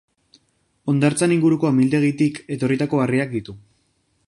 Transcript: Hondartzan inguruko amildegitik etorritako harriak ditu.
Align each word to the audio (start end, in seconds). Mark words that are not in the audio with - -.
Hondartzan 0.93 1.35
inguruko 1.35 1.69
amildegitik 1.69 2.41
etorritako 2.57 3.05
harriak 3.07 3.37
ditu. 3.39 3.59